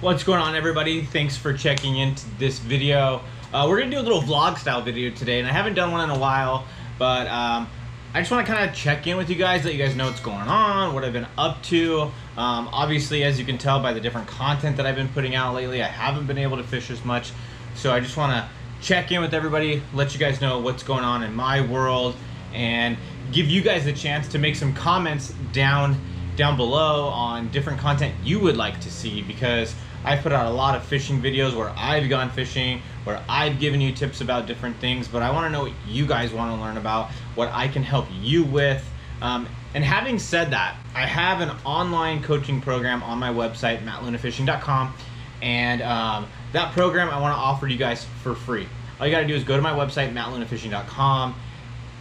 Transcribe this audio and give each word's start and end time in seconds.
What's 0.00 0.24
going 0.24 0.40
on 0.40 0.54
everybody? 0.54 1.02
Thanks 1.02 1.36
for 1.36 1.52
checking 1.52 1.98
into 1.98 2.24
this 2.38 2.58
video. 2.58 3.20
Uh, 3.52 3.66
we're 3.68 3.80
gonna 3.80 3.90
do 3.90 3.98
a 3.98 4.00
little 4.00 4.22
vlog 4.22 4.56
style 4.56 4.80
video 4.80 5.10
today 5.10 5.40
and 5.40 5.46
I 5.46 5.52
haven't 5.52 5.74
done 5.74 5.92
one 5.92 6.08
in 6.08 6.16
a 6.16 6.18
while, 6.18 6.64
but 6.98 7.26
um, 7.26 7.68
I 8.14 8.20
just 8.20 8.30
wanna 8.30 8.46
kinda 8.46 8.72
check 8.74 9.06
in 9.06 9.18
with 9.18 9.28
you 9.28 9.36
guys, 9.36 9.62
let 9.62 9.74
you 9.74 9.78
guys 9.78 9.94
know 9.94 10.06
what's 10.06 10.20
going 10.20 10.48
on, 10.48 10.94
what 10.94 11.04
I've 11.04 11.12
been 11.12 11.26
up 11.36 11.62
to. 11.64 12.10
Um, 12.38 12.70
obviously, 12.72 13.24
as 13.24 13.38
you 13.38 13.44
can 13.44 13.58
tell 13.58 13.78
by 13.82 13.92
the 13.92 14.00
different 14.00 14.26
content 14.26 14.78
that 14.78 14.86
I've 14.86 14.96
been 14.96 15.10
putting 15.10 15.34
out 15.34 15.54
lately, 15.54 15.82
I 15.82 15.88
haven't 15.88 16.26
been 16.26 16.38
able 16.38 16.56
to 16.56 16.64
fish 16.64 16.90
as 16.90 17.04
much. 17.04 17.32
So 17.74 17.92
I 17.92 18.00
just 18.00 18.16
wanna 18.16 18.48
check 18.80 19.12
in 19.12 19.20
with 19.20 19.34
everybody, 19.34 19.82
let 19.92 20.14
you 20.14 20.18
guys 20.18 20.40
know 20.40 20.60
what's 20.60 20.82
going 20.82 21.04
on 21.04 21.22
in 21.22 21.34
my 21.34 21.60
world, 21.60 22.16
and 22.54 22.96
give 23.32 23.48
you 23.48 23.60
guys 23.60 23.84
a 23.84 23.92
chance 23.92 24.28
to 24.28 24.38
make 24.38 24.56
some 24.56 24.72
comments 24.72 25.34
down 25.52 26.00
down 26.36 26.56
below 26.56 27.08
on 27.08 27.48
different 27.48 27.78
content 27.78 28.14
you 28.24 28.40
would 28.40 28.56
like 28.56 28.80
to 28.80 28.90
see 28.90 29.20
because 29.20 29.74
I've 30.04 30.22
put 30.22 30.32
out 30.32 30.46
a 30.46 30.50
lot 30.50 30.76
of 30.76 30.84
fishing 30.84 31.20
videos 31.20 31.54
where 31.54 31.72
I've 31.76 32.08
gone 32.08 32.30
fishing, 32.30 32.80
where 33.04 33.22
I've 33.28 33.58
given 33.58 33.80
you 33.80 33.92
tips 33.92 34.20
about 34.20 34.46
different 34.46 34.76
things, 34.78 35.06
but 35.06 35.22
I 35.22 35.30
want 35.30 35.46
to 35.46 35.50
know 35.50 35.64
what 35.64 35.72
you 35.86 36.06
guys 36.06 36.32
want 36.32 36.54
to 36.54 36.60
learn 36.60 36.76
about, 36.76 37.10
what 37.34 37.50
I 37.52 37.68
can 37.68 37.82
help 37.82 38.06
you 38.20 38.44
with. 38.44 38.84
Um, 39.20 39.46
and 39.74 39.84
having 39.84 40.18
said 40.18 40.50
that, 40.52 40.76
I 40.94 41.06
have 41.06 41.40
an 41.40 41.50
online 41.64 42.22
coaching 42.22 42.60
program 42.60 43.02
on 43.02 43.18
my 43.18 43.30
website, 43.30 43.84
mattlunafishing.com, 43.84 44.94
and 45.42 45.82
um, 45.82 46.26
that 46.52 46.72
program 46.72 47.10
I 47.10 47.20
want 47.20 47.34
to 47.34 47.38
offer 47.38 47.66
you 47.66 47.76
guys 47.76 48.04
for 48.22 48.34
free. 48.34 48.66
All 48.98 49.06
you 49.06 49.12
got 49.12 49.20
to 49.20 49.26
do 49.26 49.34
is 49.34 49.44
go 49.44 49.56
to 49.56 49.62
my 49.62 49.72
website, 49.72 50.12
mattlunafishing.com, 50.12 51.34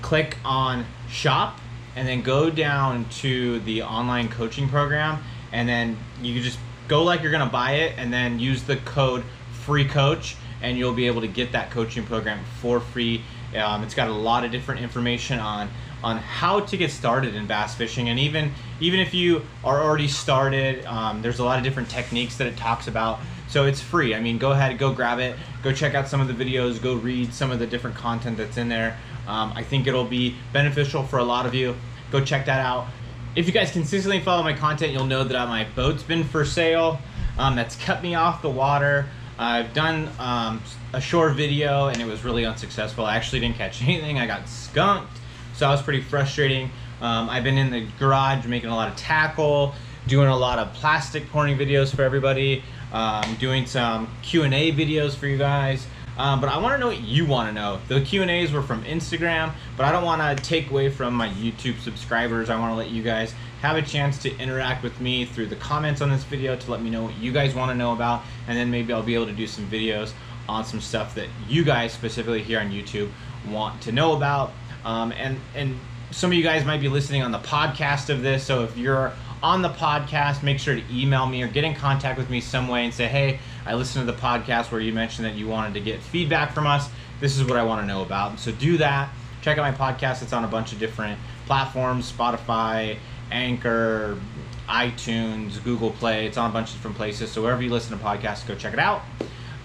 click 0.02 0.38
on 0.44 0.86
shop, 1.10 1.60
and 1.96 2.08
then 2.08 2.22
go 2.22 2.50
down 2.50 3.08
to 3.10 3.60
the 3.62 3.84
online 3.84 4.30
coaching 4.30 4.70
program, 4.70 5.22
and 5.52 5.68
then 5.68 5.98
you 6.22 6.34
can 6.34 6.44
just 6.44 6.60
go 6.90 7.04
like 7.04 7.22
you're 7.22 7.32
gonna 7.32 7.46
buy 7.46 7.74
it 7.74 7.94
and 7.98 8.12
then 8.12 8.40
use 8.40 8.64
the 8.64 8.76
code 8.78 9.24
free 9.52 9.86
coach 9.86 10.36
and 10.62 10.78
you'll 10.78 10.94
be 10.94 11.08
able 11.08 11.22
to 11.22 11.28
get 11.28 11.54
that 11.54 11.72
coaching 11.72 12.04
program 12.04 12.44
for 12.60 12.82
free. 12.82 13.24
Um, 13.56 13.84
it's 13.84 13.94
got 13.94 14.10
a 14.10 14.14
lot 14.14 14.44
of 14.44 14.52
different 14.52 14.82
information 14.82 15.40
on 15.40 15.70
on 16.02 16.18
how 16.18 16.62
to 16.62 16.78
get 16.78 16.92
started 16.92 17.36
in 17.36 17.46
bass 17.46 17.76
fishing. 17.76 18.10
And 18.10 18.20
even 18.20 18.52
even 18.82 19.00
if 19.00 19.14
you 19.14 19.44
are 19.64 19.82
already 19.82 20.08
started 20.08 20.84
um, 20.86 21.22
there's 21.22 21.40
a 21.40 21.46
lot 21.46 21.58
of 21.58 21.64
different 21.64 21.90
techniques 21.90 22.36
that 22.38 22.48
it 22.48 22.58
talks 22.58 22.88
about. 22.88 23.20
So 23.48 23.66
it's 23.66 23.80
free. 23.80 24.16
I 24.16 24.20
mean 24.20 24.38
go 24.38 24.52
ahead 24.52 24.78
go 24.78 24.92
grab 24.92 25.20
it. 25.20 25.38
Go 25.64 25.72
check 25.72 25.94
out 25.94 26.08
some 26.08 26.20
of 26.20 26.28
the 26.28 26.34
videos. 26.34 26.82
Go 26.82 26.96
read 26.96 27.34
some 27.34 27.52
of 27.52 27.60
the 27.60 27.68
different 27.68 27.96
content 27.96 28.38
that's 28.38 28.58
in 28.58 28.68
there. 28.68 28.98
Um, 29.28 29.54
i 29.56 29.62
think 29.62 29.86
it'll 29.86 30.06
be 30.06 30.36
beneficial 30.54 31.04
for 31.04 31.20
a 31.20 31.24
lot 31.24 31.46
of 31.46 31.54
you. 31.54 31.76
Go 32.12 32.20
check 32.20 32.48
that 32.48 32.66
out 32.66 32.88
if 33.36 33.46
you 33.46 33.54
guys 33.54 33.72
consistently 33.72 34.20
follow 34.20 34.44
my 34.44 34.54
content, 34.54 34.92
you'll 34.92 35.06
know 35.06 35.24
that 35.24 35.48
my 35.48 35.66
boat's 35.76 36.04
been 36.04 36.24
for 36.24 36.46
sale. 36.46 37.00
Um, 37.38 37.56
that's 37.56 37.76
kept 37.76 38.04
me 38.04 38.16
off 38.16 38.42
the 38.42 38.50
water. 38.50 39.08
I've 39.38 39.74
done 39.74 40.10
um, 40.20 40.62
a 40.92 41.00
short 41.00 41.36
video 41.36 41.88
and 41.88 42.02
it 42.02 42.06
was 42.06 42.26
really 42.26 42.46
unsuccessful. 42.46 43.06
I 43.06 43.16
actually 43.16 43.40
didn't 43.40 43.56
catch 43.56 43.82
anything. 43.88 44.20
I 44.20 44.28
got 44.28 44.48
skunked, 44.50 45.18
so 45.54 45.66
that 45.66 45.72
was 45.72 45.82
pretty 45.82 46.02
frustrating. 46.02 46.72
Um, 47.02 47.30
I've 47.30 47.44
been 47.44 47.58
in 47.58 47.72
the 47.72 47.88
garage 47.98 48.46
making 48.46 48.70
a 48.70 48.76
lot 48.76 48.90
of 48.90 48.98
tackle, 48.98 49.74
doing 50.08 50.28
a 50.28 50.36
lot 50.36 50.60
of 50.60 50.74
plastic 50.74 51.30
pouring 51.30 51.58
videos 51.58 51.96
for 51.96 52.02
everybody, 52.02 52.64
um, 52.92 53.38
doing 53.40 53.66
some 53.66 54.10
Q&A 54.22 54.74
videos 54.74 55.16
for 55.16 55.28
you 55.28 55.38
guys. 55.38 55.88
Um, 56.20 56.42
but 56.42 56.50
I 56.50 56.58
want 56.58 56.74
to 56.74 56.78
know 56.78 56.88
what 56.88 57.02
you 57.02 57.26
want 57.26 57.48
to 57.48 57.54
know. 57.54 57.80
The 57.88 58.02
Q&As 58.02 58.52
were 58.52 58.62
from 58.62 58.84
Instagram, 58.84 59.54
but 59.78 59.86
I 59.86 59.92
don't 59.94 60.04
want 60.04 60.38
to 60.38 60.44
take 60.44 60.70
away 60.70 60.90
from 60.90 61.14
my 61.14 61.30
YouTube 61.30 61.80
subscribers. 61.80 62.50
I 62.50 62.60
want 62.60 62.74
to 62.74 62.76
let 62.76 62.90
you 62.90 63.02
guys 63.02 63.34
have 63.62 63.78
a 63.78 63.82
chance 63.82 64.18
to 64.24 64.38
interact 64.38 64.84
with 64.84 65.00
me 65.00 65.24
through 65.24 65.48
the 65.48 65.56
comments 65.56 66.02
on 66.02 66.10
this 66.10 66.26
video 66.26 66.58
to 66.58 66.72
let 66.72 66.82
me 66.82 66.90
know 66.90 67.04
what 67.04 67.18
you 67.18 67.32
guys 67.32 67.56
want 67.56 67.72
to 67.72 67.76
know 67.76 67.94
about, 67.94 68.24
and 68.50 68.58
then 68.58 68.70
maybe 68.70 68.92
I'll 68.92 69.02
be 69.02 69.16
able 69.16 69.28
to 69.28 69.32
do 69.32 69.48
some 69.48 69.66
videos 69.70 70.12
on 70.50 70.66
some 70.66 70.82
stuff 70.82 71.16
that 71.16 71.30
you 71.48 71.64
guys 71.64 71.94
specifically 71.94 72.44
here 72.44 72.60
on 72.60 72.70
YouTube 72.70 73.10
want 73.48 73.82
to 73.84 73.94
know 73.94 74.14
about. 74.14 74.52
Um, 74.84 75.14
and 75.14 75.40
and 75.56 75.80
some 76.12 76.32
of 76.32 76.38
you 76.38 76.44
guys 76.44 76.66
might 76.66 76.82
be 76.82 76.90
listening 76.90 77.22
on 77.22 77.32
the 77.32 77.40
podcast 77.40 78.10
of 78.10 78.24
this, 78.24 78.44
so 78.44 78.64
if 78.64 78.78
you're 78.78 79.14
on 79.42 79.62
the 79.62 79.70
podcast, 79.70 80.44
make 80.44 80.60
sure 80.60 80.76
to 80.76 80.84
email 80.92 81.26
me 81.26 81.42
or 81.42 81.48
get 81.48 81.64
in 81.64 81.74
contact 81.74 82.18
with 82.18 82.30
me 82.30 82.42
some 82.42 82.68
way 82.68 82.84
and 82.86 82.94
say, 82.94 83.08
hey, 83.08 83.40
I 83.66 83.74
listened 83.74 84.06
to 84.06 84.12
the 84.12 84.18
podcast 84.18 84.72
where 84.72 84.82
you 84.82 84.92
mentioned 84.92 85.26
that 85.26 85.36
you 85.36 85.48
wanted 85.48 85.74
to 85.76 85.80
get 85.80 86.02
feedback 86.02 86.54
from 86.54 86.68
us. 86.68 86.90
This 87.20 87.38
is 87.38 87.46
what 87.46 87.58
I 87.58 87.64
want 87.64 87.82
to 87.82 87.88
know 87.88 88.02
about. 88.02 88.40
So 88.40 88.52
do 88.52 88.78
that. 88.78 89.10
Check 89.42 89.58
out 89.58 89.80
my 89.80 89.94
podcast. 89.94 90.22
It's 90.22 90.34
on 90.34 90.44
a 90.44 90.48
bunch 90.48 90.74
of 90.74 90.80
different 90.80 91.20
platforms 91.46 92.12
Spotify, 92.12 92.98
Anchor, 93.32 94.20
iTunes, 94.68 95.64
Google 95.64 95.92
Play. 95.92 96.28
It's 96.28 96.38
on 96.38 96.50
a 96.50 96.54
bunch 96.54 96.70
of 96.70 96.76
different 96.76 96.98
places. 96.98 97.32
So 97.32 97.42
wherever 97.42 97.62
you 97.62 97.70
listen 97.70 97.98
to 97.98 98.04
podcasts, 98.04 98.48
go 98.48 98.56
check 98.56 98.74
it 98.74 98.80
out. 98.80 99.02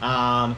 Um, 0.01 0.56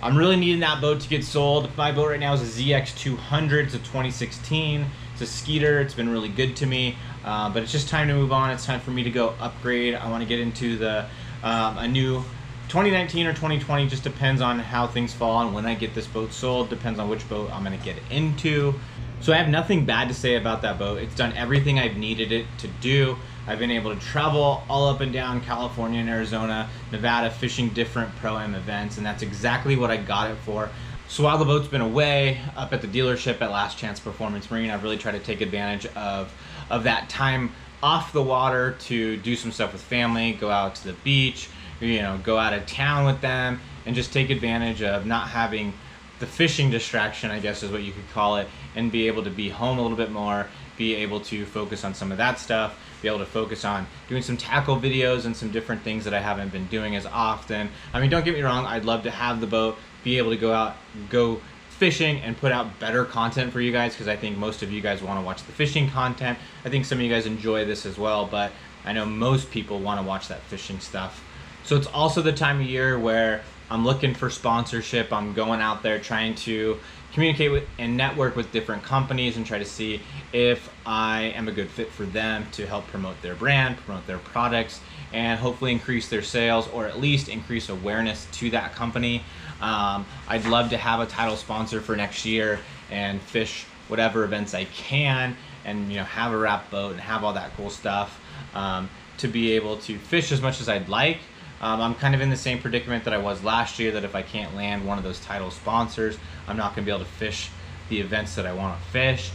I'm 0.00 0.16
really 0.16 0.36
needing 0.36 0.60
that 0.60 0.80
boat 0.80 1.00
to 1.00 1.08
get 1.08 1.24
sold. 1.24 1.76
My 1.76 1.92
boat 1.92 2.10
right 2.10 2.20
now 2.20 2.32
is 2.32 2.42
a 2.42 2.62
ZX200. 2.62 3.64
It's 3.64 3.74
a 3.74 3.78
2016. 3.78 4.86
It's 5.12 5.20
a 5.22 5.26
Skeeter. 5.26 5.80
It's 5.80 5.94
been 5.94 6.08
really 6.08 6.28
good 6.28 6.56
to 6.56 6.66
me. 6.66 6.96
Uh, 7.28 7.50
but 7.50 7.62
it's 7.62 7.70
just 7.70 7.90
time 7.90 8.08
to 8.08 8.14
move 8.14 8.32
on. 8.32 8.50
It's 8.50 8.64
time 8.64 8.80
for 8.80 8.90
me 8.90 9.02
to 9.02 9.10
go 9.10 9.34
upgrade. 9.38 9.94
I 9.94 10.08
want 10.08 10.22
to 10.22 10.26
get 10.26 10.40
into 10.40 10.78
the 10.78 11.04
um, 11.42 11.76
a 11.76 11.86
new 11.86 12.24
2019 12.68 13.26
or 13.26 13.34
2020. 13.34 13.86
Just 13.86 14.02
depends 14.02 14.40
on 14.40 14.58
how 14.58 14.86
things 14.86 15.12
fall 15.12 15.42
and 15.42 15.54
when 15.54 15.66
I 15.66 15.74
get 15.74 15.94
this 15.94 16.06
boat 16.06 16.32
sold. 16.32 16.70
Depends 16.70 16.98
on 16.98 17.10
which 17.10 17.28
boat 17.28 17.50
I'm 17.52 17.62
going 17.62 17.78
to 17.78 17.84
get 17.84 17.98
into. 18.10 18.72
So 19.20 19.34
I 19.34 19.36
have 19.36 19.50
nothing 19.50 19.84
bad 19.84 20.08
to 20.08 20.14
say 20.14 20.36
about 20.36 20.62
that 20.62 20.78
boat. 20.78 21.02
It's 21.02 21.14
done 21.14 21.34
everything 21.34 21.78
I've 21.78 21.98
needed 21.98 22.32
it 22.32 22.46
to 22.60 22.68
do. 22.80 23.18
I've 23.46 23.58
been 23.58 23.72
able 23.72 23.94
to 23.94 24.00
travel 24.00 24.62
all 24.66 24.88
up 24.88 25.02
and 25.02 25.12
down 25.12 25.42
California 25.42 26.00
and 26.00 26.08
Arizona, 26.08 26.70
Nevada, 26.92 27.30
fishing 27.30 27.68
different 27.70 28.14
pro-am 28.16 28.54
events, 28.54 28.96
and 28.96 29.04
that's 29.04 29.22
exactly 29.22 29.76
what 29.76 29.90
I 29.90 29.98
got 29.98 30.30
it 30.30 30.38
for. 30.46 30.70
So 31.08 31.24
while 31.24 31.36
the 31.38 31.46
boat's 31.46 31.68
been 31.68 31.80
away 31.80 32.40
up 32.56 32.72
at 32.72 32.82
the 32.82 32.86
dealership 32.86 33.40
at 33.42 33.50
Last 33.50 33.76
Chance 33.78 34.00
Performance 34.00 34.50
Marine, 34.50 34.70
I've 34.70 34.82
really 34.82 34.98
tried 34.98 35.12
to 35.12 35.18
take 35.18 35.40
advantage 35.40 35.86
of 35.94 36.32
of 36.70 36.84
that 36.84 37.08
time 37.08 37.52
off 37.82 38.12
the 38.12 38.22
water 38.22 38.72
to 38.80 39.16
do 39.18 39.36
some 39.36 39.52
stuff 39.52 39.72
with 39.72 39.82
family, 39.82 40.32
go 40.32 40.50
out 40.50 40.74
to 40.76 40.84
the 40.88 40.92
beach, 41.04 41.48
you 41.80 42.02
know, 42.02 42.18
go 42.22 42.36
out 42.38 42.52
of 42.52 42.66
town 42.66 43.06
with 43.06 43.20
them, 43.20 43.60
and 43.86 43.94
just 43.94 44.12
take 44.12 44.30
advantage 44.30 44.82
of 44.82 45.06
not 45.06 45.28
having 45.28 45.72
the 46.18 46.26
fishing 46.26 46.70
distraction, 46.70 47.30
I 47.30 47.38
guess 47.38 47.62
is 47.62 47.70
what 47.70 47.82
you 47.82 47.92
could 47.92 48.08
call 48.12 48.36
it, 48.36 48.48
and 48.74 48.90
be 48.90 49.06
able 49.06 49.22
to 49.24 49.30
be 49.30 49.48
home 49.48 49.78
a 49.78 49.82
little 49.82 49.96
bit 49.96 50.10
more, 50.10 50.48
be 50.76 50.96
able 50.96 51.20
to 51.20 51.44
focus 51.46 51.84
on 51.84 51.94
some 51.94 52.10
of 52.10 52.18
that 52.18 52.40
stuff, 52.40 52.78
be 53.00 53.08
able 53.08 53.20
to 53.20 53.26
focus 53.26 53.64
on 53.64 53.86
doing 54.08 54.22
some 54.22 54.36
tackle 54.36 54.80
videos 54.80 55.24
and 55.24 55.36
some 55.36 55.50
different 55.50 55.82
things 55.82 56.04
that 56.04 56.14
I 56.14 56.20
haven't 56.20 56.50
been 56.50 56.66
doing 56.66 56.96
as 56.96 57.06
often. 57.06 57.68
I 57.92 58.00
mean, 58.00 58.10
don't 58.10 58.24
get 58.24 58.34
me 58.34 58.42
wrong, 58.42 58.66
I'd 58.66 58.84
love 58.84 59.04
to 59.04 59.10
have 59.10 59.40
the 59.40 59.46
boat, 59.46 59.76
be 60.02 60.18
able 60.18 60.30
to 60.30 60.36
go 60.36 60.52
out, 60.52 60.74
go 61.08 61.40
fishing 61.78 62.20
and 62.22 62.36
put 62.36 62.50
out 62.50 62.78
better 62.80 63.04
content 63.04 63.52
for 63.52 63.60
you 63.60 63.70
guys 63.70 63.92
because 63.92 64.08
I 64.08 64.16
think 64.16 64.36
most 64.36 64.62
of 64.62 64.72
you 64.72 64.80
guys 64.80 65.00
want 65.00 65.20
to 65.20 65.24
watch 65.24 65.44
the 65.44 65.52
fishing 65.52 65.88
content. 65.88 66.36
I 66.64 66.68
think 66.68 66.84
some 66.84 66.98
of 66.98 67.04
you 67.04 67.10
guys 67.10 67.24
enjoy 67.24 67.64
this 67.64 67.86
as 67.86 67.96
well, 67.96 68.26
but 68.26 68.50
I 68.84 68.92
know 68.92 69.06
most 69.06 69.50
people 69.50 69.78
want 69.78 70.00
to 70.00 70.06
watch 70.06 70.28
that 70.28 70.40
fishing 70.42 70.80
stuff. 70.80 71.22
So 71.62 71.76
it's 71.76 71.86
also 71.86 72.20
the 72.20 72.32
time 72.32 72.60
of 72.60 72.66
year 72.66 72.98
where 72.98 73.42
I'm 73.70 73.84
looking 73.84 74.14
for 74.14 74.30
sponsorship. 74.30 75.12
I'm 75.12 75.34
going 75.34 75.60
out 75.60 75.82
there 75.82 75.98
trying 75.98 76.34
to 76.36 76.78
communicate 77.12 77.50
with 77.50 77.64
and 77.78 77.96
network 77.96 78.36
with 78.36 78.50
different 78.52 78.82
companies 78.82 79.36
and 79.36 79.44
try 79.44 79.58
to 79.58 79.64
see 79.64 80.00
if 80.32 80.70
I 80.86 81.32
am 81.34 81.48
a 81.48 81.52
good 81.52 81.68
fit 81.68 81.90
for 81.90 82.04
them 82.04 82.46
to 82.52 82.66
help 82.66 82.86
promote 82.88 83.20
their 83.22 83.34
brand, 83.34 83.76
promote 83.78 84.06
their 84.06 84.18
products, 84.18 84.80
and 85.12 85.38
hopefully 85.38 85.72
increase 85.72 86.08
their 86.08 86.22
sales 86.22 86.68
or 86.68 86.86
at 86.86 87.00
least 87.00 87.28
increase 87.28 87.68
awareness 87.68 88.26
to 88.32 88.50
that 88.50 88.74
company. 88.74 89.22
Um, 89.60 90.06
I'd 90.28 90.44
love 90.46 90.70
to 90.70 90.76
have 90.76 91.00
a 91.00 91.06
title 91.06 91.36
sponsor 91.36 91.80
for 91.80 91.96
next 91.96 92.24
year 92.24 92.60
and 92.90 93.20
fish 93.20 93.66
whatever 93.88 94.24
events 94.24 94.54
I 94.54 94.64
can 94.64 95.36
and 95.64 95.90
you 95.90 95.96
know 95.96 96.04
have 96.04 96.32
a 96.32 96.38
wrap 96.38 96.70
boat 96.70 96.92
and 96.92 97.00
have 97.00 97.24
all 97.24 97.32
that 97.32 97.54
cool 97.56 97.70
stuff 97.70 98.20
um, 98.54 98.88
to 99.18 99.28
be 99.28 99.52
able 99.52 99.78
to 99.78 99.98
fish 99.98 100.30
as 100.30 100.40
much 100.40 100.60
as 100.60 100.68
I'd 100.68 100.88
like. 100.88 101.18
Um, 101.60 101.80
I'm 101.80 101.94
kind 101.94 102.14
of 102.14 102.20
in 102.20 102.30
the 102.30 102.36
same 102.36 102.60
predicament 102.60 103.04
that 103.04 103.14
I 103.14 103.18
was 103.18 103.42
last 103.42 103.78
year 103.78 103.90
that 103.92 104.04
if 104.04 104.14
I 104.14 104.22
can't 104.22 104.54
land 104.54 104.86
one 104.86 104.98
of 104.98 105.04
those 105.04 105.20
title 105.20 105.50
sponsors, 105.50 106.16
I'm 106.46 106.56
not 106.56 106.74
going 106.74 106.84
to 106.84 106.90
be 106.90 106.94
able 106.94 107.04
to 107.04 107.10
fish 107.10 107.50
the 107.88 108.00
events 108.00 108.34
that 108.36 108.46
I 108.46 108.52
want 108.52 108.78
to 108.80 108.88
fish. 108.90 109.30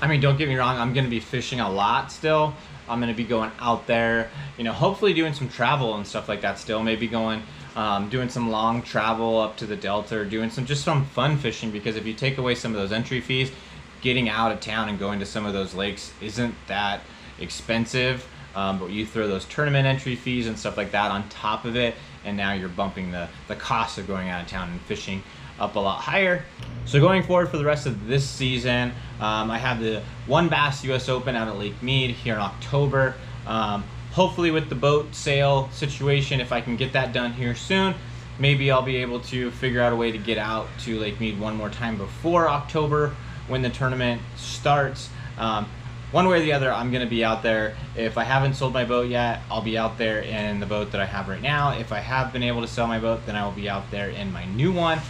I 0.00 0.06
mean, 0.06 0.20
don't 0.20 0.36
get 0.36 0.48
me 0.48 0.56
wrong, 0.56 0.76
I'm 0.76 0.92
going 0.92 1.04
to 1.04 1.10
be 1.10 1.20
fishing 1.20 1.60
a 1.60 1.70
lot 1.70 2.10
still. 2.12 2.54
I'm 2.88 3.00
going 3.00 3.12
to 3.12 3.16
be 3.16 3.24
going 3.24 3.50
out 3.58 3.86
there, 3.86 4.30
you 4.56 4.64
know, 4.64 4.72
hopefully 4.72 5.12
doing 5.12 5.34
some 5.34 5.48
travel 5.48 5.94
and 5.96 6.06
stuff 6.06 6.28
like 6.28 6.40
that 6.40 6.58
still, 6.58 6.82
maybe 6.82 7.06
going 7.06 7.42
um, 7.76 8.08
doing 8.08 8.28
some 8.28 8.50
long 8.50 8.82
travel 8.82 9.38
up 9.38 9.56
to 9.58 9.66
the 9.66 9.76
Delta 9.76 10.18
or 10.18 10.24
doing 10.24 10.50
some 10.50 10.66
just 10.66 10.84
some 10.84 11.04
fun 11.04 11.36
fishing 11.36 11.70
because 11.70 11.96
if 11.96 12.06
you 12.06 12.14
take 12.14 12.38
away 12.38 12.54
some 12.54 12.72
of 12.72 12.80
those 12.80 12.92
entry 12.92 13.20
fees, 13.20 13.52
getting 14.00 14.28
out 14.28 14.50
of 14.50 14.60
town 14.60 14.88
and 14.88 14.98
going 14.98 15.20
to 15.20 15.26
some 15.26 15.46
of 15.46 15.52
those 15.52 15.74
lakes 15.74 16.12
isn't 16.20 16.54
that 16.66 17.00
expensive. 17.38 18.26
Um, 18.54 18.78
but 18.78 18.90
you 18.90 19.06
throw 19.06 19.28
those 19.28 19.44
tournament 19.44 19.86
entry 19.86 20.16
fees 20.16 20.46
and 20.46 20.58
stuff 20.58 20.76
like 20.76 20.90
that 20.92 21.10
on 21.10 21.28
top 21.28 21.64
of 21.64 21.76
it, 21.76 21.94
and 22.24 22.36
now 22.36 22.52
you're 22.52 22.68
bumping 22.68 23.10
the, 23.10 23.28
the 23.46 23.54
cost 23.54 23.98
of 23.98 24.06
going 24.06 24.28
out 24.28 24.42
of 24.42 24.48
town 24.48 24.70
and 24.70 24.80
fishing 24.82 25.22
up 25.60 25.76
a 25.76 25.78
lot 25.78 26.00
higher. 26.00 26.44
So 26.84 27.00
going 27.00 27.22
forward 27.22 27.48
for 27.48 27.58
the 27.58 27.64
rest 27.64 27.86
of 27.86 28.06
this 28.06 28.28
season, 28.28 28.92
um, 29.20 29.50
I 29.50 29.58
have 29.58 29.80
the 29.80 30.02
WON 30.26 30.48
Bass 30.48 30.84
US 30.84 31.08
Open 31.08 31.36
out 31.36 31.48
at 31.48 31.58
Lake 31.58 31.80
Mead 31.82 32.10
here 32.10 32.34
in 32.34 32.40
October. 32.40 33.14
Um, 33.46 33.84
hopefully 34.12 34.50
with 34.50 34.68
the 34.68 34.74
boat 34.74 35.14
sale 35.14 35.68
situation, 35.72 36.40
if 36.40 36.52
I 36.52 36.60
can 36.60 36.76
get 36.76 36.92
that 36.92 37.12
done 37.12 37.32
here 37.32 37.54
soon, 37.54 37.94
maybe 38.38 38.70
I'll 38.70 38.82
be 38.82 38.96
able 38.96 39.20
to 39.20 39.50
figure 39.52 39.80
out 39.80 39.92
a 39.92 39.96
way 39.96 40.12
to 40.12 40.18
get 40.18 40.38
out 40.38 40.68
to 40.80 40.98
Lake 40.98 41.20
Mead 41.20 41.38
one 41.38 41.56
more 41.56 41.70
time 41.70 41.96
before 41.96 42.48
October 42.48 43.14
when 43.48 43.62
the 43.62 43.70
tournament 43.70 44.22
starts. 44.36 45.10
Um, 45.38 45.68
one 46.10 46.26
way 46.26 46.38
or 46.38 46.40
the 46.40 46.52
other, 46.52 46.72
I'm 46.72 46.90
going 46.90 47.04
to 47.04 47.10
be 47.10 47.22
out 47.22 47.42
there. 47.42 47.76
If 47.94 48.16
I 48.16 48.24
haven't 48.24 48.54
sold 48.54 48.72
my 48.72 48.84
boat 48.84 49.08
yet, 49.10 49.42
I'll 49.50 49.62
be 49.62 49.76
out 49.76 49.98
there 49.98 50.20
in 50.20 50.58
the 50.58 50.66
boat 50.66 50.92
that 50.92 51.00
I 51.00 51.04
have 51.04 51.28
right 51.28 51.42
now. 51.42 51.78
If 51.78 51.92
I 51.92 51.98
have 51.98 52.32
been 52.32 52.42
able 52.42 52.62
to 52.62 52.66
sell 52.66 52.86
my 52.86 52.98
boat, 52.98 53.26
then 53.26 53.36
I 53.36 53.44
will 53.44 53.52
be 53.52 53.68
out 53.68 53.90
there 53.90 54.08
in 54.08 54.32
my 54.32 54.46
new 54.46 54.72
one. 54.72 55.00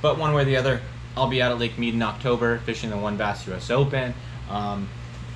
But 0.00 0.18
one 0.18 0.32
way 0.32 0.42
or 0.42 0.44
the 0.46 0.56
other, 0.56 0.80
I'll 1.16 1.28
be 1.28 1.42
out 1.42 1.52
at 1.52 1.58
Lake 1.58 1.78
Mead 1.78 1.94
in 1.94 2.02
October 2.02 2.58
fishing 2.60 2.88
the 2.88 2.96
WON 2.96 3.18
Bass 3.18 3.46
US 3.48 3.70
Open. 3.70 4.14
Um, 4.48 4.88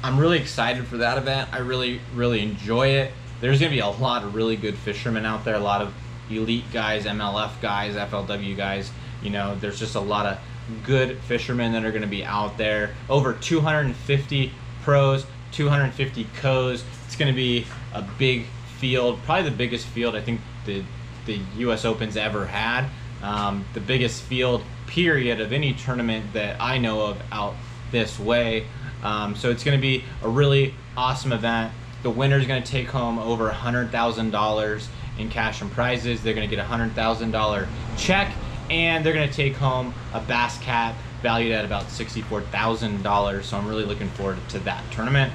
I'm 0.02 0.18
really 0.18 0.38
excited 0.38 0.86
for 0.86 0.96
that 0.98 1.18
event. 1.18 1.50
I 1.52 1.58
really, 1.58 2.00
really 2.14 2.40
enjoy 2.40 2.88
it. 2.88 3.12
There's 3.42 3.60
going 3.60 3.70
to 3.70 3.76
be 3.76 3.80
a 3.80 3.88
lot 3.88 4.24
of 4.24 4.34
really 4.34 4.56
good 4.56 4.76
fishermen 4.76 5.26
out 5.26 5.44
there, 5.44 5.54
a 5.54 5.60
lot 5.60 5.82
of 5.82 5.92
elite 6.30 6.64
guys, 6.72 7.04
MLF 7.04 7.60
guys, 7.60 7.94
FLW 7.94 8.56
guys. 8.56 8.90
You 9.22 9.30
know, 9.30 9.54
there's 9.56 9.78
just 9.78 9.96
a 9.96 10.00
lot 10.00 10.24
of 10.24 10.38
good 10.86 11.18
fishermen 11.20 11.72
that 11.72 11.84
are 11.84 11.90
going 11.90 12.02
to 12.02 12.08
be 12.08 12.24
out 12.24 12.56
there. 12.56 12.94
Over 13.10 13.34
250 13.34 14.52
pros, 14.82 15.26
250 15.52 16.26
co's. 16.36 16.84
It's 17.06 17.16
going 17.16 17.32
to 17.32 17.36
be 17.36 17.66
a 17.94 18.02
big 18.18 18.46
field, 18.78 19.20
probably 19.24 19.50
the 19.50 19.56
biggest 19.56 19.86
field 19.86 20.16
I 20.16 20.20
think 20.20 20.40
the 20.64 20.82
the 21.26 21.40
U.S. 21.58 21.84
Open's 21.84 22.16
ever 22.16 22.46
had. 22.46 22.88
Um, 23.22 23.64
the 23.74 23.80
biggest 23.80 24.22
field 24.22 24.62
period 24.86 25.40
of 25.40 25.52
any 25.52 25.74
tournament 25.74 26.32
that 26.32 26.60
I 26.60 26.78
know 26.78 27.02
of 27.02 27.20
out 27.30 27.54
this 27.90 28.18
way. 28.18 28.66
Um, 29.02 29.36
so 29.36 29.50
it's 29.50 29.62
going 29.62 29.76
to 29.76 29.80
be 29.80 30.04
a 30.22 30.28
really 30.28 30.74
awesome 30.96 31.32
event. 31.32 31.72
The 32.02 32.10
winner 32.10 32.38
is 32.38 32.46
going 32.46 32.62
to 32.62 32.68
take 32.68 32.88
home 32.88 33.18
over 33.18 33.50
$100,000 33.50 34.86
in 35.18 35.28
cash 35.28 35.60
and 35.60 35.70
prizes. 35.70 36.22
They're 36.22 36.34
going 36.34 36.48
to 36.48 36.56
get 36.56 36.64
a 36.64 36.68
$100,000 36.68 37.68
check 37.98 38.32
and 38.70 39.04
they're 39.04 39.12
going 39.12 39.28
to 39.28 39.34
take 39.34 39.56
home 39.56 39.92
a 40.14 40.20
Bass 40.20 40.58
Cat 40.60 40.94
valued 41.22 41.52
at 41.52 41.64
about 41.64 41.84
$64,000. 41.86 43.42
So 43.42 43.56
I'm 43.56 43.68
really 43.68 43.84
looking 43.84 44.08
forward 44.10 44.38
to 44.50 44.58
that 44.60 44.82
tournament. 44.90 45.32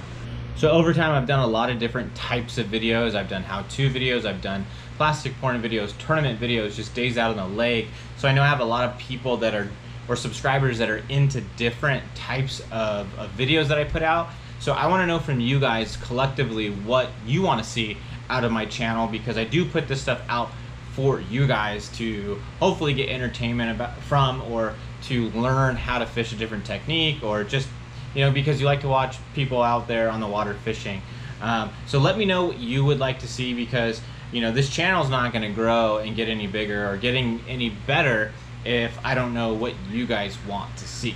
So 0.57 0.71
over 0.71 0.93
time, 0.93 1.11
I've 1.11 1.27
done 1.27 1.41
a 1.41 1.47
lot 1.47 1.69
of 1.69 1.79
different 1.79 2.15
types 2.15 2.57
of 2.57 2.67
videos. 2.67 3.13
I've 3.13 3.27
done 3.27 3.43
how-to 3.43 3.89
videos, 3.89 4.25
I've 4.25 4.41
done 4.41 4.65
plastic 4.95 5.33
pouring 5.41 5.61
videos, 5.61 5.97
tournament 5.97 6.39
videos, 6.39 6.75
just 6.75 6.93
days 6.93 7.17
out 7.17 7.37
on 7.37 7.51
the 7.51 7.57
lake. 7.57 7.87
So 8.17 8.29
I 8.29 8.33
know 8.33 8.41
I 8.41 8.47
have 8.47 8.61
a 8.61 8.65
lot 8.65 8.87
of 8.89 8.97
people 8.97 9.35
that 9.37 9.53
are, 9.53 9.69
or 10.07 10.15
subscribers 10.15 10.77
that 10.77 10.89
are 10.89 11.03
into 11.09 11.41
different 11.57 12.03
types 12.15 12.61
of, 12.71 13.13
of 13.19 13.29
videos 13.37 13.67
that 13.67 13.77
I 13.77 13.83
put 13.83 14.01
out. 14.01 14.29
So 14.59 14.71
I 14.71 14.87
wanna 14.87 15.05
know 15.05 15.19
from 15.19 15.41
you 15.41 15.59
guys 15.59 15.97
collectively 15.97 16.69
what 16.69 17.09
you 17.25 17.41
wanna 17.41 17.63
see 17.63 17.97
out 18.29 18.45
of 18.45 18.51
my 18.53 18.65
channel 18.65 19.07
because 19.07 19.37
I 19.37 19.43
do 19.43 19.65
put 19.65 19.89
this 19.89 20.01
stuff 20.01 20.21
out 20.29 20.49
for 20.95 21.19
you 21.19 21.45
guys 21.45 21.89
to 21.89 22.41
hopefully 22.59 22.93
get 22.93 23.09
entertainment 23.09 23.71
about, 23.71 23.97
from 24.03 24.41
or 24.43 24.73
to 25.03 25.29
learn 25.31 25.75
how 25.75 25.99
to 25.99 26.05
fish 26.05 26.31
a 26.31 26.35
different 26.35 26.65
technique 26.65 27.21
or 27.21 27.43
just 27.43 27.67
you 28.13 28.23
know 28.23 28.31
because 28.31 28.59
you 28.59 28.65
like 28.65 28.81
to 28.81 28.87
watch 28.87 29.17
people 29.33 29.61
out 29.61 29.87
there 29.87 30.09
on 30.09 30.19
the 30.19 30.27
water 30.27 30.53
fishing. 30.63 31.01
Um, 31.41 31.71
so 31.85 31.99
let 31.99 32.17
me 32.17 32.25
know 32.25 32.45
what 32.45 32.59
you 32.59 32.85
would 32.85 32.99
like 32.99 33.19
to 33.19 33.27
see 33.27 33.53
because 33.53 34.01
you 34.31 34.41
know 34.41 34.51
this 34.51 34.69
channel 34.69 35.03
is 35.03 35.09
not 35.09 35.33
going 35.33 35.43
to 35.43 35.53
grow 35.53 35.97
and 35.97 36.15
get 36.15 36.29
any 36.29 36.47
bigger 36.47 36.89
or 36.89 36.97
getting 36.97 37.41
any 37.47 37.69
better 37.69 38.31
if 38.63 38.97
I 39.03 39.13
don't 39.15 39.33
know 39.33 39.53
what 39.53 39.73
you 39.91 40.07
guys 40.07 40.37
want 40.47 40.75
to 40.77 40.87
see 40.87 41.15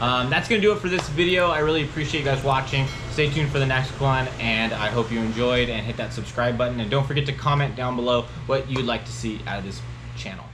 um, 0.00 0.30
that's 0.30 0.48
gonna 0.48 0.60
do 0.60 0.72
it 0.72 0.78
for 0.78 0.88
this 0.88 1.08
video. 1.10 1.50
I 1.50 1.58
really 1.58 1.84
appreciate 1.84 2.20
you 2.20 2.26
guys 2.26 2.42
watching. 2.42 2.86
Stay 3.12 3.30
tuned 3.30 3.50
for 3.50 3.58
the 3.58 3.66
next 3.66 3.90
one, 4.00 4.28
and 4.38 4.72
I 4.72 4.88
hope 4.88 5.12
you 5.12 5.20
enjoyed 5.20 5.68
and 5.68 5.84
hit 5.84 5.96
that 5.98 6.12
subscribe 6.12 6.58
button. 6.58 6.80
And 6.80 6.90
don't 6.90 7.06
forget 7.06 7.26
to 7.26 7.32
comment 7.32 7.76
down 7.76 7.96
below 7.96 8.22
what 8.46 8.68
you'd 8.70 8.86
like 8.86 9.04
to 9.04 9.12
see 9.12 9.40
out 9.46 9.58
of 9.58 9.64
this 9.64 9.80
channel. 10.16 10.49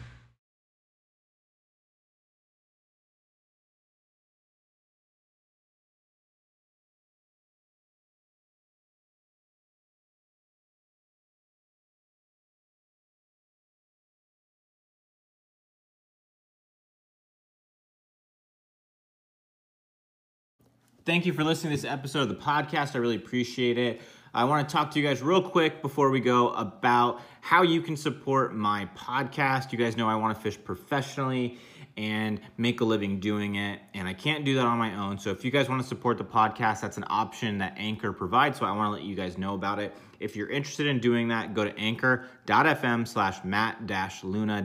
Thank 21.07 21.25
you 21.25 21.33
for 21.33 21.45
listening 21.45 21.71
to 21.71 21.81
this 21.81 21.89
episode 21.89 22.23
of 22.23 22.29
the 22.31 22.35
podcast. 22.35 22.97
I 22.97 22.99
really 22.99 23.15
appreciate 23.15 23.79
it. 23.79 24.01
I 24.35 24.43
want 24.43 24.69
to 24.69 24.73
talk 24.73 24.91
to 24.91 24.99
you 24.99 25.07
guys 25.07 25.23
real 25.23 25.41
quick 25.41 25.81
before 25.81 26.11
we 26.11 26.19
go 26.19 26.49
about 26.49 27.23
how 27.43 27.63
you 27.63 27.81
can 27.81 27.97
support 27.97 28.57
my 28.57 28.89
podcast. 28.97 29.71
You 29.71 29.79
guys 29.79 29.97
know 29.97 30.09
I 30.09 30.17
want 30.17 30.37
to 30.37 30.43
fish 30.43 30.59
professionally 30.65 31.59
and 31.97 32.41
make 32.57 32.81
a 32.81 32.85
living 32.85 33.21
doing 33.21 33.55
it, 33.55 33.79
and 33.95 34.09
I 34.09 34.15
can't 34.15 34.45
do 34.45 34.57
that 34.57 34.67
on 34.67 34.79
my 34.79 34.97
own. 34.97 35.17
So 35.17 35.31
if 35.31 35.45
you 35.45 35.53
guys 35.53 35.69
want 35.69 35.81
to 35.81 35.87
support 35.87 36.19
the 36.19 36.25
podcast, 36.25 36.81
that's 36.81 36.97
an 36.97 37.05
option 37.07 37.59
that 37.59 37.75
Anchor 37.77 38.13
provides. 38.13 38.59
So 38.59 38.67
I 38.67 38.73
want 38.73 38.89
to 38.89 38.91
let 38.95 39.03
you 39.03 39.15
guys 39.15 39.39
know 39.39 39.55
about 39.55 39.79
it. 39.79 39.95
If 40.19 40.35
you're 40.35 40.51
interested 40.51 40.89
in 40.89 40.99
doing 40.99 41.29
that, 41.29 41.55
go 41.55 41.65
to 41.65 41.79
anchor.fm 41.79 43.07
slash 43.07 43.45
matt 43.45 43.79
luna 44.25 44.61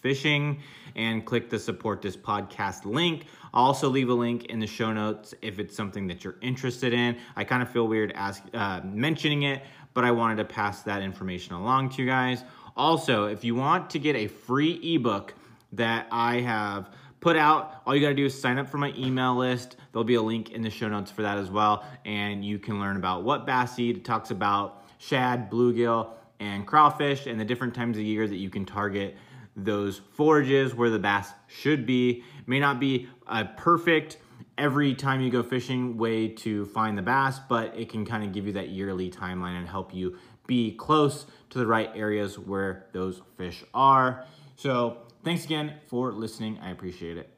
fishing 0.00 0.60
and 0.96 1.24
click 1.24 1.50
the 1.50 1.58
support 1.58 2.02
this 2.02 2.16
podcast 2.16 2.84
link. 2.84 3.26
I'll 3.54 3.66
also 3.66 3.88
leave 3.88 4.08
a 4.08 4.14
link 4.14 4.46
in 4.46 4.58
the 4.58 4.66
show 4.66 4.92
notes 4.92 5.34
if 5.42 5.58
it's 5.58 5.74
something 5.76 6.06
that 6.08 6.24
you're 6.24 6.36
interested 6.40 6.92
in. 6.92 7.16
I 7.36 7.44
kind 7.44 7.62
of 7.62 7.70
feel 7.70 7.88
weird 7.88 8.12
ask, 8.14 8.42
uh, 8.54 8.80
mentioning 8.84 9.42
it, 9.42 9.62
but 9.94 10.04
I 10.04 10.10
wanted 10.10 10.36
to 10.36 10.44
pass 10.44 10.82
that 10.82 11.02
information 11.02 11.54
along 11.54 11.90
to 11.90 12.02
you 12.02 12.08
guys. 12.08 12.44
Also, 12.76 13.26
if 13.26 13.44
you 13.44 13.54
want 13.54 13.90
to 13.90 13.98
get 13.98 14.16
a 14.16 14.26
free 14.26 14.94
ebook 14.94 15.34
that 15.72 16.06
I 16.10 16.40
have 16.40 16.90
put 17.20 17.36
out, 17.36 17.82
all 17.84 17.94
you 17.94 18.00
got 18.00 18.10
to 18.10 18.14
do 18.14 18.26
is 18.26 18.40
sign 18.40 18.58
up 18.58 18.68
for 18.68 18.78
my 18.78 18.92
email 18.96 19.34
list. 19.34 19.76
There'll 19.92 20.04
be 20.04 20.14
a 20.14 20.22
link 20.22 20.50
in 20.52 20.62
the 20.62 20.70
show 20.70 20.88
notes 20.88 21.10
for 21.10 21.22
that 21.22 21.38
as 21.38 21.50
well. 21.50 21.84
And 22.04 22.44
you 22.44 22.58
can 22.58 22.78
learn 22.80 22.96
about 22.96 23.24
what 23.24 23.46
bass 23.46 23.78
eat. 23.78 24.04
Talks 24.04 24.30
about 24.30 24.84
shad, 24.98 25.50
bluegill, 25.50 26.10
and 26.40 26.66
crawfish 26.66 27.26
and 27.26 27.38
the 27.40 27.44
different 27.44 27.74
times 27.74 27.96
of 27.96 28.04
year 28.04 28.28
that 28.28 28.36
you 28.36 28.50
can 28.50 28.64
target 28.64 29.16
those 29.64 30.00
forages 30.12 30.74
where 30.74 30.90
the 30.90 30.98
bass 30.98 31.32
should 31.46 31.86
be. 31.86 32.22
may 32.46 32.60
not 32.60 32.80
be 32.80 33.08
a 33.26 33.44
perfect 33.44 34.18
every 34.56 34.94
time 34.94 35.20
you 35.20 35.30
go 35.30 35.42
fishing 35.42 35.96
way 35.96 36.28
to 36.28 36.66
find 36.66 36.98
the 36.98 37.02
bass, 37.02 37.38
but 37.48 37.76
it 37.76 37.88
can 37.88 38.04
kind 38.04 38.24
of 38.24 38.32
give 38.32 38.46
you 38.46 38.52
that 38.52 38.68
yearly 38.70 39.10
timeline 39.10 39.56
and 39.58 39.68
help 39.68 39.94
you 39.94 40.16
be 40.46 40.72
close 40.72 41.26
to 41.50 41.58
the 41.58 41.66
right 41.66 41.90
areas 41.94 42.38
where 42.38 42.86
those 42.92 43.22
fish 43.36 43.62
are. 43.72 44.24
So 44.56 44.98
thanks 45.24 45.44
again 45.44 45.74
for 45.86 46.12
listening. 46.12 46.58
I 46.60 46.70
appreciate 46.70 47.16
it. 47.16 47.37